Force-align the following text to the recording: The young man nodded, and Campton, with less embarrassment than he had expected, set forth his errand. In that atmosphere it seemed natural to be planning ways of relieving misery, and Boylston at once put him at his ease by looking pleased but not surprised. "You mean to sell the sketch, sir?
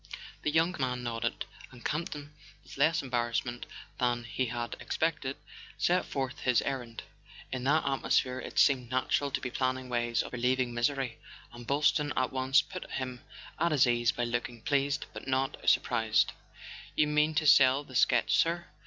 The 0.41 0.49
young 0.49 0.75
man 0.79 1.03
nodded, 1.03 1.45
and 1.69 1.85
Campton, 1.85 2.33
with 2.63 2.75
less 2.75 3.03
embarrassment 3.03 3.67
than 3.99 4.23
he 4.23 4.47
had 4.47 4.75
expected, 4.79 5.37
set 5.77 6.05
forth 6.07 6.39
his 6.39 6.63
errand. 6.63 7.03
In 7.51 7.65
that 7.65 7.85
atmosphere 7.87 8.39
it 8.39 8.57
seemed 8.57 8.89
natural 8.89 9.29
to 9.29 9.39
be 9.39 9.51
planning 9.51 9.89
ways 9.89 10.23
of 10.23 10.33
relieving 10.33 10.73
misery, 10.73 11.19
and 11.53 11.67
Boylston 11.67 12.13
at 12.17 12.33
once 12.33 12.63
put 12.63 12.89
him 12.89 13.21
at 13.59 13.71
his 13.71 13.85
ease 13.85 14.11
by 14.11 14.23
looking 14.23 14.63
pleased 14.63 15.05
but 15.13 15.27
not 15.27 15.57
surprised. 15.69 16.31
"You 16.95 17.05
mean 17.05 17.35
to 17.35 17.45
sell 17.45 17.83
the 17.83 17.93
sketch, 17.93 18.33
sir? 18.35 18.69